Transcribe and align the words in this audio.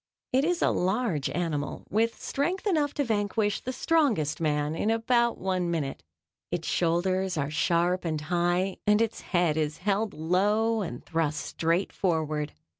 It 0.33 0.43
is 0.43 0.63
a 0.63 0.71
large 0.71 1.29
animal 1.29 1.85
with 1.91 2.19
strength 2.19 2.65
enough 2.65 2.91
to 2.95 3.03
vanquish 3.03 3.59
the 3.61 3.71
strongest 3.71 4.41
man 4.41 4.73
in 4.73 4.89
about 4.89 5.37
one 5.37 5.69
minute. 5.69 6.01
Its 6.49 6.67
shoulders 6.67 7.37
are 7.37 7.51
sharp 7.51 8.03
and 8.03 8.19
high, 8.21 8.77
and 8.87 8.99
its 8.99 9.21
head 9.21 9.57
is 9.57 9.77
held 9.77 10.15
low 10.15 10.81
and 10.81 11.05
thrust 11.05 11.45
straight 11.45 11.93
forward. 11.93 12.51